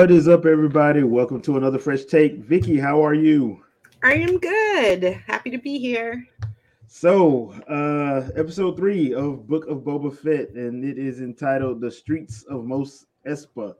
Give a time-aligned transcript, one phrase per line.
[0.00, 1.02] What is up, everybody?
[1.02, 2.36] Welcome to another fresh take.
[2.38, 3.62] Vikki, how are you?
[4.02, 5.04] I am good.
[5.26, 6.26] Happy to be here.
[6.86, 12.44] So, uh, episode three of Book of Boba Fett, and it is entitled "The Streets
[12.44, 13.74] of Mos Espa."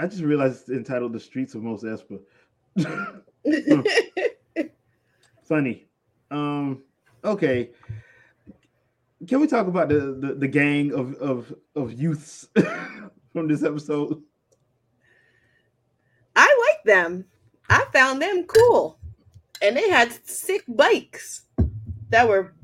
[0.00, 2.18] I just realized it's entitled "The Streets of Mos Espa."
[5.44, 5.86] Funny.
[6.32, 6.82] Um,
[7.24, 7.70] okay.
[9.28, 12.48] Can we talk about the the, the gang of of of youths
[13.32, 14.22] from this episode?
[16.36, 17.24] I like them.
[17.68, 18.98] I found them cool.
[19.60, 21.42] And they had sick bikes
[22.10, 22.54] that were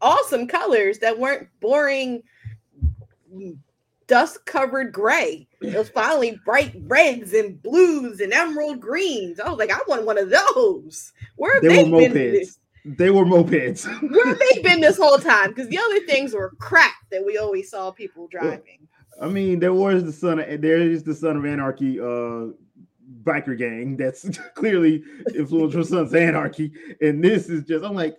[0.00, 2.22] awesome colors that weren't boring
[4.06, 5.46] dust covered gray.
[5.62, 9.38] It was finally bright reds and blues and emerald greens.
[9.38, 11.12] I was like, I want one of those.
[11.36, 12.12] Where have They they, were been?
[12.12, 12.32] mopeds.
[12.32, 12.58] This?
[12.84, 13.84] They were mopeds.
[14.10, 15.50] Where have they been this whole time?
[15.50, 18.88] Because the other things were crap that we always saw people driving.
[19.20, 22.48] I mean, there was the son of there is the son of anarchy uh
[23.22, 25.02] biker gang that's clearly
[25.34, 28.16] influenced from Sons of Anarchy, and this is just I'm like,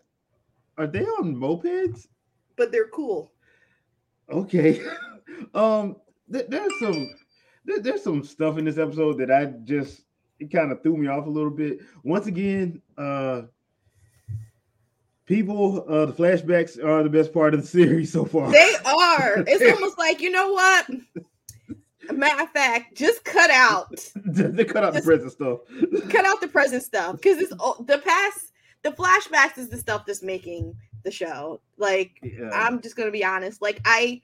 [0.78, 2.08] are they on mopeds?
[2.56, 3.32] But they're cool.
[4.30, 4.82] Okay,
[5.56, 5.96] um,
[6.32, 7.10] th- there's some
[7.66, 10.04] there- there's some stuff in this episode that I just
[10.40, 11.80] it kind of threw me off a little bit.
[12.04, 13.44] Once again, uh.
[15.26, 18.52] People, uh, the flashbacks are the best part of the series so far.
[18.52, 19.44] They are.
[19.48, 20.88] It's almost like, you know what?
[22.12, 25.60] Matter of fact, just cut out they cut out the present stuff.
[26.10, 28.52] cut out the present stuff because it's all- the past
[28.84, 32.50] the flashbacks is the stuff that's making the show like Yeah.
[32.52, 34.20] i'm just gonna be honest like i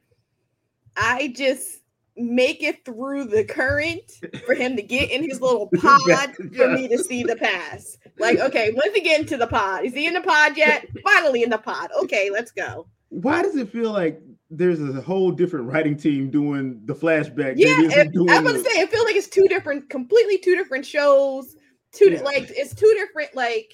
[0.97, 1.77] i just
[2.17, 4.01] make it through the current
[4.45, 8.39] for him to get in his little pod for me to see the past like
[8.39, 11.49] okay once he get into the pod is he in the pod yet finally in
[11.49, 14.19] the pod okay let's go Why does it feel like
[14.49, 17.53] there's a whole different writing team doing the flashback?
[17.57, 20.37] yeah it is and doing i'm gonna say it feels like it's two different completely
[20.37, 21.55] two different shows
[21.91, 22.21] two Yeah.
[22.21, 23.73] like it's two different like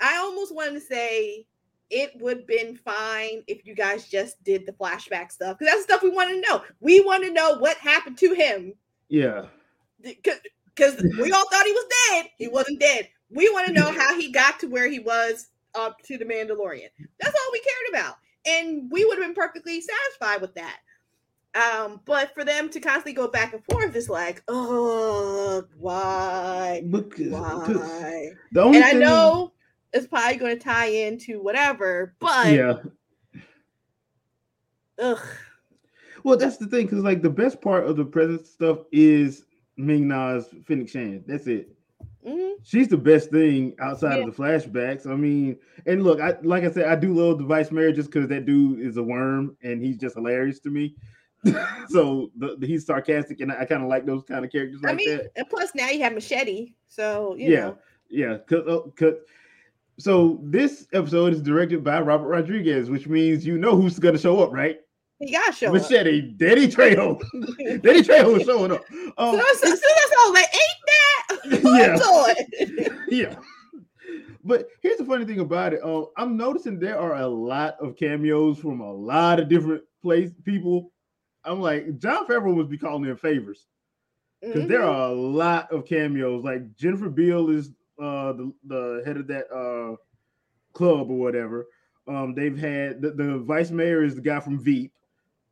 [0.00, 1.46] i almost want to say
[1.90, 5.86] it would have been fine if you guys just did the flashback stuff because that's
[5.86, 6.62] the stuff we want to know.
[6.80, 8.74] We want to know what happened to him.
[9.08, 9.46] Yeah.
[10.02, 12.26] because we all thought he was dead.
[12.36, 13.08] He wasn't dead.
[13.30, 16.88] We want to know how he got to where he was up to the mandalorian.
[17.20, 18.14] That's all we cared about.
[18.46, 20.78] And we would have been perfectly satisfied with that.
[21.54, 27.30] Um, but for them to constantly go back and forth is like, oh, why, Because,
[27.30, 28.32] 'cause why?
[28.52, 29.52] the only And I know
[29.96, 32.78] it's probably going to tie into whatever, but Yeah.
[35.00, 35.18] ugh,
[36.24, 39.44] Well, that's the thing, because like the best part of the present stuff is
[39.76, 41.24] Ming Na's Fennec Shand.
[41.26, 41.68] That's it.
[42.26, 42.54] mhm.
[42.64, 44.26] She's the best thing outside Yeah.
[44.26, 45.06] of the flashbacks.
[45.06, 45.56] I mean,
[45.86, 48.46] and look, I like I said, I do love the Vice Mayor just because that
[48.46, 50.96] dude is a worm and he's just hilarious to me.
[51.88, 54.88] so the, the- he's sarcastic, and I, kind of like those kind of characters I
[54.88, 55.30] like mean, that.
[55.36, 57.60] and plus now you have Machete, so you Yeah.
[57.60, 59.20] know, Yeah, cause, uh, 'cause-
[59.98, 64.42] so this episode is directed by Robert Rodriguez, which means you know who's gonna show
[64.42, 64.78] up, right?
[65.18, 65.72] he got to show up.
[65.72, 67.18] Machete, Danny Trejo,
[67.82, 68.84] Danny Trejo is showing up.
[68.90, 72.36] So, Um, so, so that's all like, ain't that?
[72.68, 72.96] Yeah.
[73.08, 73.34] Yeah.
[74.44, 75.80] But here's the funny thing about it.
[75.82, 80.30] Um, I'm noticing there are a lot of cameos from a lot of different place
[80.44, 80.92] people.
[81.44, 83.66] I'm like, Jon Favreau must be calling in favors
[84.42, 84.88] because there Mhm.
[84.92, 86.44] are a lot of cameos.
[86.44, 87.70] Like Jennifer Beal is
[88.00, 89.96] uh the, the head of that uh
[90.72, 91.66] club or whatever.
[92.08, 94.92] Um, they've had the, the vice mayor is the guy from Veep.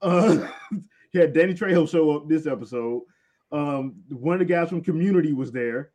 [0.01, 0.47] Uh,
[1.13, 3.03] he had Danny Trejo show up this episode.
[3.51, 5.91] Um, one of the guys from Community was there.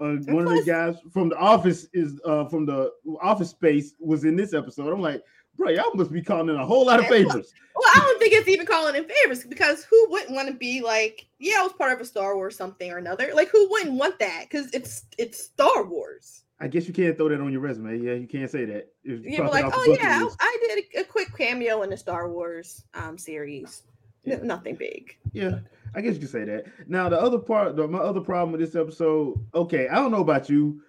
[0.00, 4.24] Uh, one of the guys from the office is uh from the office space was
[4.24, 4.92] in this episode.
[4.92, 5.22] I'm like,
[5.56, 7.52] bro, y'all must be calling in a whole lot of favors.
[7.74, 10.80] Well, I don't think it's even calling in favors because who wouldn't want to be
[10.80, 13.30] like, yeah, I was part of a Star Wars something or another.
[13.34, 14.46] Like, who wouldn't want that?
[14.48, 16.44] Because it's it's Star Wars.
[16.60, 17.98] I guess you can't throw that on your resume.
[17.98, 18.88] Yeah, you can't say that.
[19.04, 20.36] If you Yeah, but cross it like, oh yeah, list.
[20.40, 23.82] I did a, a quick cameo in the Star Wars um series.
[24.30, 24.38] Yeah.
[24.42, 25.16] Nothing big.
[25.32, 25.58] Yeah,
[25.94, 26.66] I guess you could say that.
[26.88, 30.20] Now, the other part, the, my other problem with this episode, okay, I don't know
[30.20, 30.80] about you,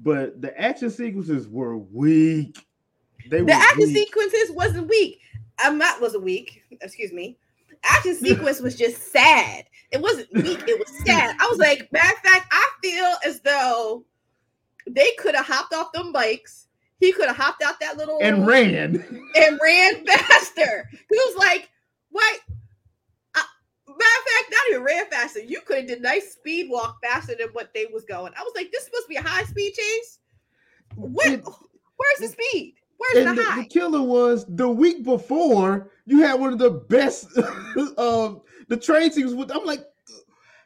[0.00, 2.58] but the action sequences were weak.
[3.30, 3.96] They The were action weak.
[3.96, 5.20] sequences wasn't weak.
[5.58, 6.62] I'm not wasn't weak.
[6.80, 7.38] Excuse me.
[7.84, 9.64] Action sequence was just sad.
[9.90, 10.62] It wasn't weak.
[10.66, 11.36] It was sad.
[11.40, 14.04] I was like, matter of fact, I feel as though
[14.88, 16.66] they could have hopped off them bikes.
[16.98, 18.96] He could have hopped out that little and ran.
[19.36, 20.88] and ran faster.
[20.90, 21.68] He was like,
[22.10, 22.40] "What?"
[23.98, 25.40] Matter of fact, not even ran faster.
[25.40, 28.32] You could have did nice speed walk faster than what they was going.
[28.36, 30.18] I was like, "This is supposed to be a high speed chase.
[30.96, 32.74] Where, It- where's the speed?
[32.98, 36.70] Where's the the, high?" the killer was the week before you had one of the
[36.70, 37.26] best
[37.98, 39.84] um the train sequences with I'm like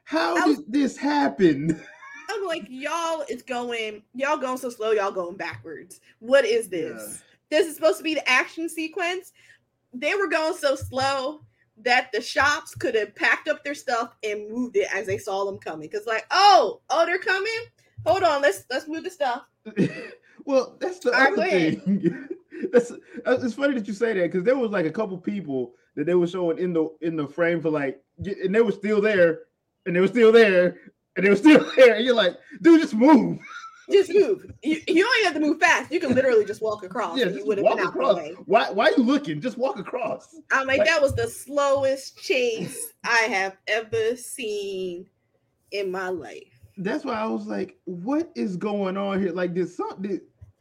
[0.04, 1.80] How I did this happen?
[2.28, 6.00] I'm like, y'all is going, y'all going so slow, y'all going backwards.
[6.20, 7.22] What is this?
[7.50, 9.32] This is supposed to be the action sequence.
[9.92, 11.40] They were going so slow
[11.84, 15.44] that the shops could have packed up their stuff and moved it as they saw
[15.44, 15.88] them coming.
[15.88, 17.52] Cause like, oh, oh, they're coming.
[18.06, 19.42] Hold on, let's let's move the stuff.
[20.44, 22.28] well, that's the All other thing.
[22.72, 22.96] that's uh,
[23.42, 26.14] it's funny that you say that because there was like a couple people that they
[26.14, 29.40] were showing in the in the frame for like, and they were still there,
[29.86, 30.76] and they were still there,
[31.16, 33.38] and they were still there, and you're like, dude, just move.
[33.90, 34.50] Just move.
[34.62, 35.90] You, you don't even have to move fast.
[35.92, 37.18] You can literally just walk across.
[37.18, 38.16] Yeah, you would have been out the across.
[38.16, 38.34] way.
[38.46, 39.40] Why why are you looking?
[39.40, 40.34] Just walk across.
[40.52, 45.06] I'm like, Like- that was the slowest chase I have ever seen
[45.72, 46.44] in my life.
[46.78, 49.32] That's why I was like, what is going on here?
[49.32, 50.20] Like, did something?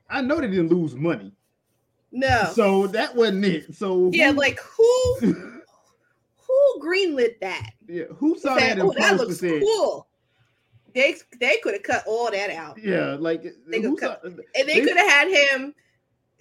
[0.10, 1.32] I know they didn't lose money,
[2.12, 2.52] No.
[2.54, 3.75] so that wasn't it.
[3.75, 5.16] So yeah, who- like who
[6.36, 7.72] who greenlit that?
[7.88, 10.08] yeah, who saw Said, that oh, that looks said, cool.
[11.00, 12.78] They they could have cut all that out.
[12.84, 15.74] yeah, like They could saw, And they, They- could have had him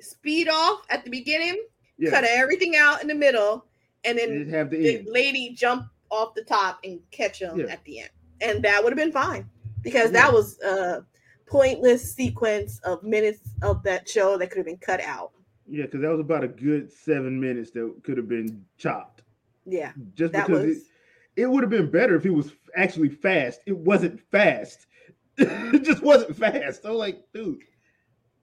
[0.00, 1.56] speed off at the beginning,
[1.98, 3.66] yeah, cut everything out in the middle,
[4.04, 7.66] and then have the the lady jump off the top and catch him Yeah.
[7.66, 8.10] at the end.
[8.40, 9.48] And that would have been fine
[9.82, 10.22] because Yeah.
[10.22, 11.04] that was a
[11.46, 15.32] pointless sequence of minutes of that show that could have been cut out.
[15.68, 19.22] Yeah, because that was about a good seven minutes that could have been chopped.
[19.66, 20.82] Yeah, Just because was it,
[21.38, 23.60] it would have been better if it was actually fast.
[23.64, 24.86] It wasn't fast.
[25.38, 26.84] it just wasn't fast.
[26.84, 27.60] I'm like, dude,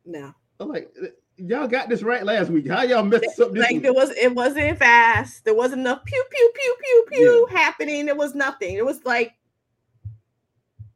[0.06, 0.33] no.
[0.62, 0.94] I'm like,
[1.36, 2.69] y'all got this right last week.
[2.69, 3.83] How y'all messed this up this Like week?
[3.83, 5.44] there was it wasn't fast.
[5.44, 8.06] There wasn't enough pew pew pew pew pew happening.
[8.06, 8.75] There was nothing.
[8.75, 9.33] It was like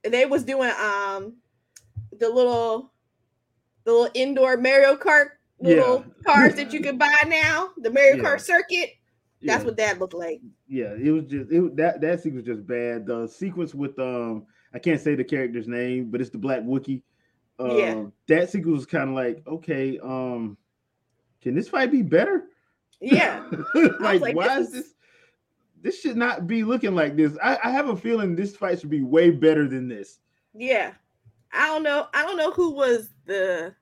[0.04, 1.36] they was doing um
[2.18, 2.94] the little
[3.84, 6.24] the little indoor Mario Kart little Yeah.
[6.26, 8.24] cars that you can buy now, the Mario Yeah.
[8.24, 8.92] Kart circuit.
[9.42, 9.66] That's Yeah.
[9.68, 10.42] what that looked like.
[10.68, 13.06] yeah, it was just it, that that sequence was just bad.
[13.06, 17.02] The sequence with um I can't say the character's name, but it's the Black Wookiee.
[17.58, 18.04] Um, Yeah.
[18.28, 20.58] that sequence was kind of like, okay, um,
[21.42, 22.46] can this fight be better?
[23.02, 23.50] Yeah.
[24.00, 24.94] like, like, why this is is- this?
[25.82, 27.38] This should not be looking like this.
[27.42, 30.20] I, I have a feeling this fight should be way better than this
[30.54, 30.92] Yeah.
[31.54, 32.08] I don't know.
[32.14, 33.74] I don't know who was the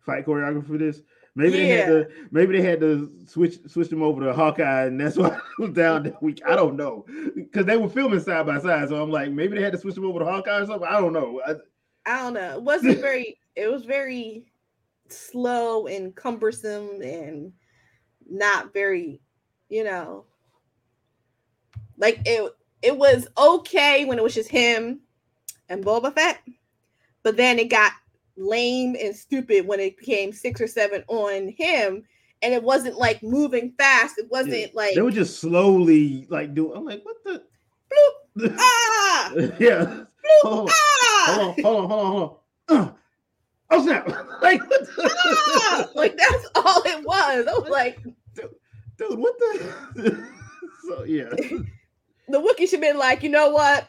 [0.00, 1.00] fight choreographer for this.
[1.34, 5.00] Maybe they had to maybe they had to switch switch them over to Hawkeye, and
[5.00, 6.42] that's why it was down that week.
[6.46, 9.62] I don't know because they were filming side by side, so I'm like maybe they
[9.62, 10.88] had to switch them over to Hawkeye or something.
[10.88, 11.40] I don't know.
[11.46, 11.54] I,
[12.04, 12.56] I don't know.
[12.56, 14.44] It wasn't very it was very
[15.08, 17.52] slow and cumbersome and
[18.28, 19.20] not very,
[19.68, 20.26] you know,
[21.96, 22.52] like it
[22.82, 25.00] it was okay when it was just him
[25.70, 26.40] and Boba Fett,
[27.22, 27.92] but then it got
[28.36, 32.04] lame and stupid when it became six or seven on him
[32.42, 34.18] and it wasn't like moving fast.
[34.18, 34.66] It wasn't Yeah.
[34.74, 36.76] like they were just slowly like doing.
[36.76, 37.42] I'm like, what the?
[38.36, 39.84] bloop, ah, yeah.
[39.84, 40.06] bloop,
[40.42, 42.38] Hold on, ah, hold on, hold on, hold on, hold
[42.68, 42.88] on.
[42.88, 42.92] Uh,
[43.70, 44.08] oh snap!
[44.42, 44.60] like
[44.98, 45.88] ah.
[45.94, 47.46] like that's all it was.
[47.46, 48.02] I was like,
[48.96, 50.26] dude, what the?
[50.88, 51.28] so yeah,
[52.28, 53.88] the Wookiee should have been like, you know what?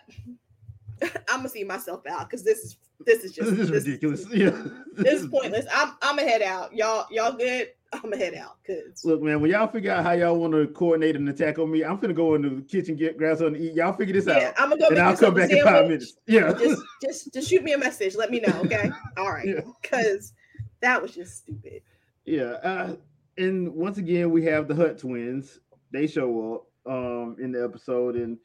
[1.29, 4.25] I'm gonna see myself out because this is this is just this is this, ridiculous.
[4.31, 4.51] Yeah,
[4.93, 5.65] This is pointless.
[5.73, 6.75] I'm I'm gonna head out.
[6.75, 7.69] Y'all y'all good?
[7.91, 10.67] I'm gonna head out because Look, man, when y'all figure out how y'all want to
[10.67, 13.59] coordinate an attack on me, I'm gonna go into the kitchen, get grab something to
[13.69, 13.75] eat.
[13.75, 16.13] Y'all figure this yeah, out, I'm gonna go and I'll come back in five minutes.
[16.25, 18.15] Yeah, Just just just shoot me a message.
[18.15, 18.59] Let me know.
[18.61, 18.89] Okay.
[19.17, 19.47] All right.
[19.47, 19.61] Yeah.
[19.81, 20.33] Because
[20.81, 21.81] that was just stupid.
[22.25, 22.57] yeah.
[22.63, 22.95] Uh,
[23.37, 25.59] and once again, we have the Hutt twins.
[25.91, 28.37] They show up um in the episode, and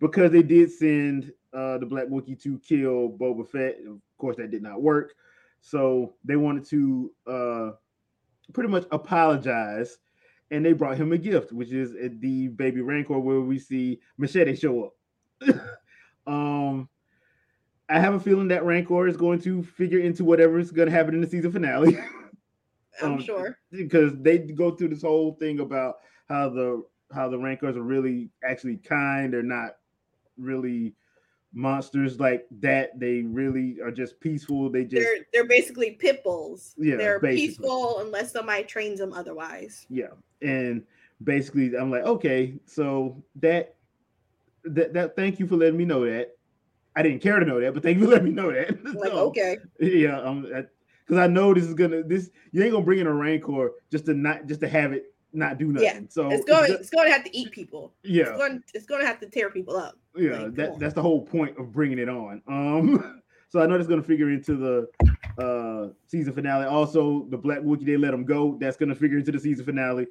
[0.00, 4.50] because they did send uh the Black Wookiee to kill Boba Fett, of course that
[4.50, 5.14] did not work.
[5.60, 7.70] So they wanted to uh
[8.52, 9.98] pretty much apologize,
[10.50, 14.54] and they brought him a gift, which is the baby Rancor, where we see Machete
[14.56, 15.56] show up.
[16.26, 16.88] um,
[17.88, 20.94] I have a feeling that Rancor is going to figure into whatever is going to
[20.94, 21.98] happen in the season finale.
[23.02, 23.58] I'm Um, sure.
[23.72, 25.96] because they go through this whole thing about
[26.28, 29.72] how the how the rancors are really actually kind they're not
[30.38, 30.94] really
[31.56, 36.74] monsters like that they really are just peaceful they just They're they're basically pit bulls.
[36.76, 37.46] Yeah, They're basically.
[37.46, 39.86] peaceful unless somebody trains them otherwise.
[39.88, 40.08] yeah
[40.42, 40.82] and
[41.22, 43.76] basically i'm like okay so that
[44.64, 46.32] that, that thank you for letting me know that
[46.96, 49.12] i didn't care to know that but thank you for letting me know that Like,
[49.12, 49.56] So, okay.
[49.78, 53.12] yeah um because i know this is gonna this you ain't gonna bring in a
[53.14, 56.72] rancor just to not just to have it not do nothing Yeah, so It's going
[56.72, 57.92] it's going to have to eat people.
[58.02, 59.96] yeah It's going it's going to have to tear people up.
[60.16, 63.76] yeah Like, that, that's the whole point of bringing it on um so i know
[63.76, 64.88] that's going to figure into the
[65.42, 69.18] uh season finale also the black wookiee they let him go that's going to figure
[69.18, 70.06] into the season finale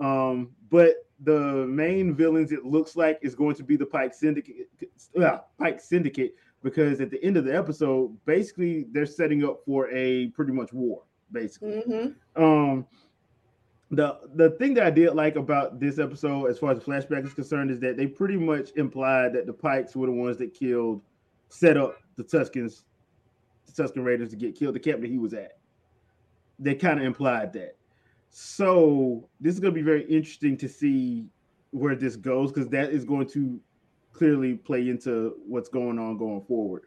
[0.00, 4.68] Um, but the main villains, it looks like, is going to be the Pike Syndicate.
[5.16, 9.88] Uh, Pike Syndicate, because at the end of the episode, basically they're setting up for
[9.90, 11.04] a pretty much war.
[11.30, 12.42] Basically, Mm-hmm.
[12.44, 12.86] um,
[13.90, 17.24] the the thing that I did like about this episode, as far as the flashback
[17.24, 20.54] is concerned, is that they pretty much implied that the Pikes were the ones that
[20.54, 21.02] killed,
[21.48, 22.82] set up the Tuskens,
[23.66, 25.58] the Tusken Raiders to get killed, the camp that he was at.
[26.58, 27.76] They kind of implied that.
[28.30, 31.26] So this is going to be very interesting to see
[31.70, 33.60] where this goes because that is going to
[34.12, 36.82] clearly play into what's going on going forward.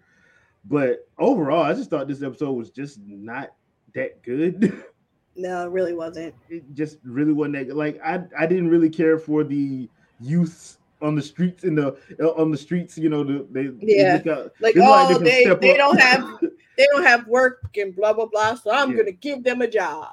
[0.66, 3.50] But overall, I just thought this episode was just not
[3.94, 4.84] that good.
[5.38, 6.34] No, it really wasn't.
[6.50, 7.76] it just really wasn't that.
[7.78, 9.88] Like I, I didn't really care for the
[10.20, 12.98] youth on the streets in the uh, on the streets.
[12.98, 14.18] You know, the, they Yeah.
[14.18, 16.40] they look out- Like, oh, they they, they don't have
[16.78, 18.56] they don't have work and blah blah blah.
[18.56, 18.98] So I'm Yeah.
[18.98, 20.10] gonna give them a job.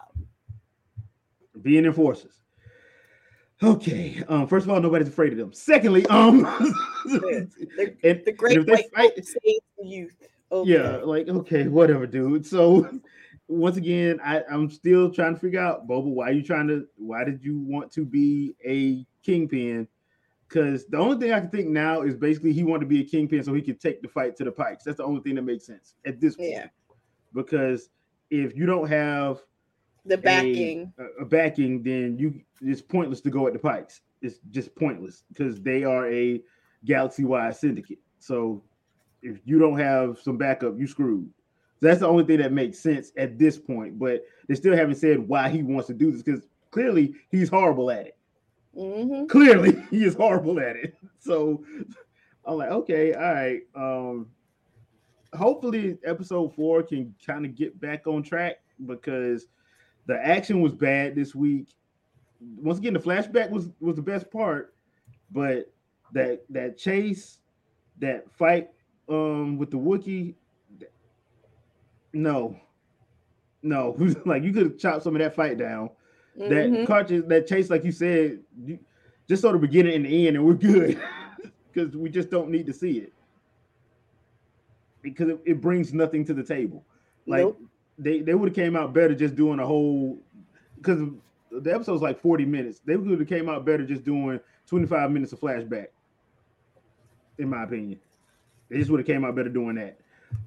[1.62, 2.34] being enforcers.
[3.62, 4.22] Okay.
[4.28, 4.46] Um.
[4.46, 5.52] First of all, nobody's afraid of them.
[5.52, 6.40] Secondly, um,
[7.06, 7.48] The,
[8.02, 10.16] and, the great they white fight- hope saves the youth.
[10.52, 10.70] Okay.
[10.72, 12.44] yeah, like okay, whatever, dude.
[12.46, 12.88] So
[13.48, 17.24] once again, I, I'm still trying to figure out, Boba, why you trying to why
[17.24, 19.86] did you want to be a kingpin?
[20.48, 23.04] Because the only thing I can think now is basically he wanted to be a
[23.04, 24.84] kingpin so he could take the fight to the pikes.
[24.84, 26.50] That's the only thing that makes sense at this point.
[26.50, 26.66] Yeah.
[27.34, 27.88] Because
[28.30, 29.42] if you don't have
[30.04, 30.92] The backing.
[30.98, 34.02] a, a backing, then you it's pointless to go at the Pikes.
[34.22, 36.40] It's just pointless because they are a
[36.84, 37.98] galaxy-wide syndicate.
[38.18, 38.62] So
[39.22, 41.28] if you don't have some backup, you screwed.
[41.84, 43.98] So that's the only thing that makes sense at this point.
[43.98, 47.90] But they still haven't said why he wants to do this because clearly he's horrible
[47.90, 48.16] at it.
[48.74, 50.96] hmm Clearly he is horrible at it.
[51.18, 51.62] So
[52.46, 53.60] I'm like, okay, all right.
[53.74, 54.28] Um,
[55.34, 59.48] hopefully episode four can kind of get back on track because
[60.06, 61.68] the action was bad this week.
[62.56, 64.74] Once again, the flashback was was the best part,
[65.30, 65.70] but
[66.12, 67.40] that that chase,
[67.98, 68.70] that fight
[69.08, 70.34] um with the Wookiee,
[72.14, 72.58] no,
[73.62, 75.90] no, like you could have chopped some of that fight down
[76.46, 76.86] that Mhm.
[76.86, 78.78] cartridge, that chase, like you said, you,
[79.28, 81.00] just sort of beginning and the end, and we're good
[81.72, 83.12] because we just don't need to see it
[85.02, 86.84] because it, it brings nothing to the table.
[87.26, 87.60] Like Nope.
[87.98, 90.18] they they would have came out better just doing a whole
[90.76, 91.00] because
[91.50, 92.80] the episode's like forty minutes.
[92.84, 95.88] They would have came out better just doing twenty five minutes of flashback.
[97.38, 98.00] In my opinion,
[98.68, 99.98] they just would have came out better doing that.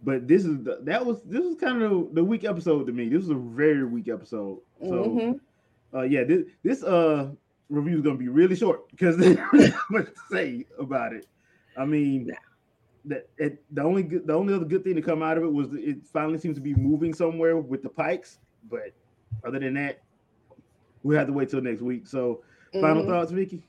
[0.04, 3.10] But this is the, that was this was kind of the weak episode to me.
[3.10, 4.60] This was a very weak episode.
[4.82, 5.40] So Mhm.
[5.94, 7.32] uh yeah this this uh
[7.70, 11.26] review is gonna be really short because there's not much to say about it
[11.78, 12.30] i mean
[13.06, 15.52] that it, the only good the only other good thing to come out of it
[15.52, 18.40] was it finally seems to be moving somewhere with the pikes
[18.70, 18.92] but
[19.46, 20.02] other than that
[21.04, 22.42] we have to wait till next week so
[22.82, 23.08] final Mhm.
[23.08, 23.64] thoughts vikki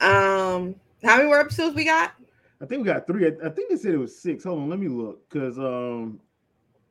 [0.00, 2.12] Um, how many more episodes we got?
[2.62, 4.70] I think we got three i, I think they said it was six hold on
[4.70, 6.20] let me look because um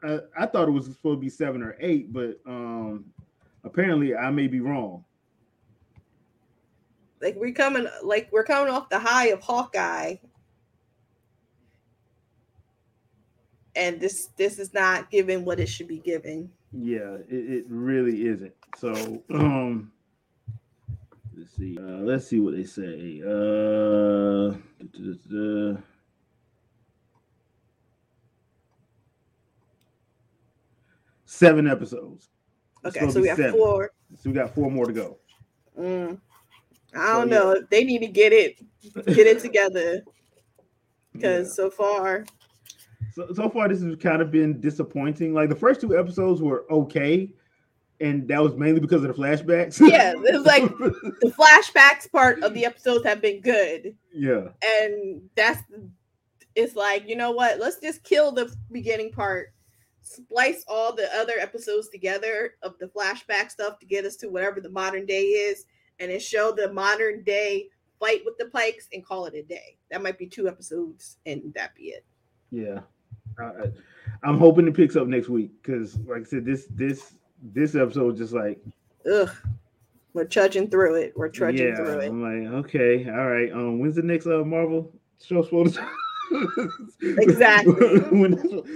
[0.04, 3.06] I, I thought it was supposed to be seven or eight but um
[3.64, 5.04] apparently i may be wrong
[7.22, 10.16] Like we're coming, like we're coming off the high of Hawkeye,
[13.76, 16.50] and this this is not giving what it should be giving.
[16.74, 18.54] Yeah, it, it really isn't.
[18.78, 19.92] So, um,
[21.42, 21.78] let's see.
[21.78, 23.22] Uh, let's see what they say.
[23.26, 24.54] Uh,
[24.94, 25.82] duh, duh, duh.
[31.26, 32.30] seven episodes.
[32.84, 33.54] It's Okay, so we have seven.
[33.54, 33.92] four.
[34.16, 35.18] So we got four more to go.
[35.80, 36.20] Mm.
[36.96, 37.36] I don't yeah.
[37.36, 37.62] know.
[37.70, 38.60] They need to get it
[39.08, 40.04] get it together
[41.14, 42.26] because so far,
[43.14, 45.34] So, so far, this has kind of been disappointing.
[45.34, 47.34] Like the first two episodes were okay,
[48.02, 49.80] and that was mainly because of the flashbacks.
[49.80, 50.64] Yeah, it's like-
[51.22, 55.62] the flashbacks part of the episodes have been good, yeah, and that's
[56.56, 57.60] it's like you know what?
[57.60, 59.54] Let's just kill the beginning part,
[60.02, 64.60] splice all the other episodes together of the flashback stuff to get us to whatever
[64.60, 65.66] the modern day is,
[66.00, 67.68] and then show the modern day
[68.00, 69.78] fight with the Pikes and call it a day.
[69.92, 72.04] That might be two episodes, and that be it.
[72.50, 72.80] yeah.
[73.40, 73.68] I,
[74.24, 78.18] I'm hoping it picks up next week because, like I said, this this this episode
[78.18, 78.60] just like
[79.12, 79.30] Ugh,
[80.14, 81.14] we're trudging through it.
[81.16, 81.76] We're trudging yeah.
[81.76, 82.08] through it.
[82.10, 83.52] I'm like, okay, all right.
[83.52, 85.88] Um, when's the next uh Marvel show supposed to?
[87.02, 87.74] Exactly.
[88.12, 88.34] when,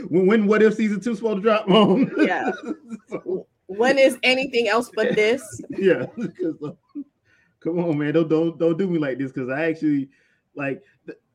[0.10, 1.70] when when what if season two supposed to drop?
[1.70, 2.52] Um, Yeah.
[3.10, 5.42] so- When is anything else but this?
[5.70, 6.72] yeah, uh,
[7.60, 10.10] come on, man, don't don't don't do me like this because I actually
[10.56, 10.84] like.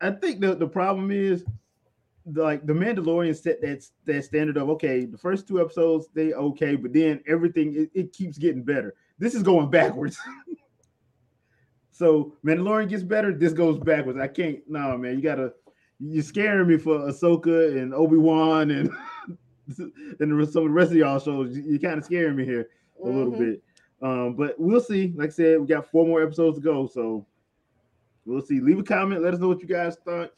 [0.01, 1.45] I think the the problem is
[2.27, 6.77] like the Mandalorian set that that standard of okay, the first two episodes they okay,
[6.77, 8.95] but then everything it, it keeps getting better.
[9.19, 10.19] This is going backwards.
[11.93, 14.19] So Mandalorian gets better, this goes backwards.
[14.19, 14.61] I can't.
[14.67, 15.53] No, man, you gotta.
[15.99, 18.89] You're scaring me for Ahsoka and Obi Wan and
[19.79, 21.55] and some of the rest of y'all shows.
[21.55, 23.19] You're kind of scaring me here a mm-hmm.
[23.19, 23.63] little bit.
[24.01, 25.13] Um, but we'll see.
[25.15, 27.27] Like I said, we got four more episodes to go, so
[28.25, 28.61] we'll see.
[28.61, 29.23] Leave a comment.
[29.23, 30.33] Let us know what you guys thought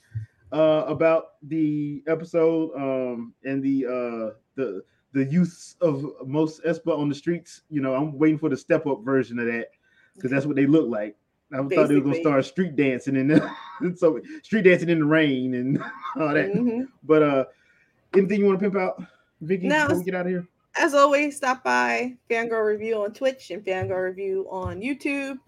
[0.52, 4.82] uh, about the episode um, and the uh, the
[5.12, 7.62] the use of Mos Espa on the streets.
[7.70, 9.68] You know, I'm waiting for the step up version of that
[10.14, 11.16] because that's what they look like.
[11.52, 11.76] I Basically.
[11.76, 15.78] thought they were gonna start street dancing and so street dancing in the rain and
[16.20, 16.52] all that.
[16.52, 16.84] Mm-hmm.
[17.02, 17.44] But uh,
[18.14, 19.02] anything you want to pimp out,
[19.40, 19.68] Vikki?
[19.68, 20.46] No, before we get out of here.
[20.74, 25.38] As always, stop by Fangirl Review on Twitch and Fangirl Review on YouTube.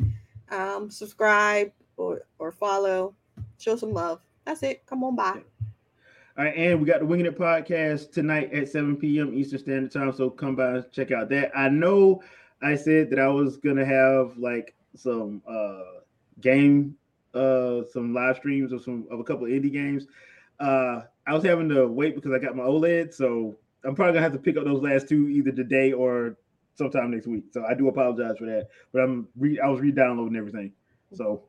[0.50, 3.14] Um, subscribe or or follow.
[3.58, 4.20] Show some love.
[4.44, 4.84] That's it.
[4.86, 5.42] Come on by.
[6.36, 9.32] All right, and we got the Winging It podcast tonight at 7 p.m.
[9.34, 10.12] Eastern Standard Time.
[10.12, 11.56] So come by and check out that.
[11.56, 12.22] I know
[12.60, 16.00] I said that I was gonna have like some uh
[16.40, 16.96] game
[17.34, 20.06] uh some live streams of some of a couple of indie games.
[20.58, 24.24] Uh I was having to wait because I got my OLED, so I'm probably gonna
[24.24, 26.36] have to pick up those last two either today or
[26.74, 27.44] sometime next week.
[27.52, 28.68] So I do apologize for that.
[28.92, 30.72] But I'm re I was re-downloading everything.
[31.12, 31.44] So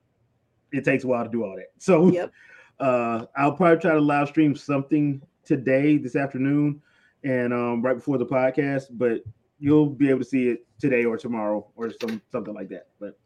[0.71, 1.71] it takes a while to do all that.
[1.79, 2.31] So yep.
[2.79, 6.81] Uh I'll probably try to live stream something today, this afternoon,
[7.23, 9.21] and um right before the podcast, but
[9.59, 12.87] you'll be able to see it today or tomorrow or some something like that.
[12.99, 13.17] But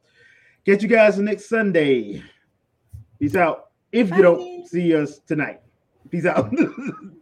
[0.66, 2.24] catch you guys next Sunday.
[3.20, 3.72] Peace out.
[3.92, 4.18] If Bye.
[4.18, 5.62] you don't see us tonight.
[6.10, 6.54] Peace out.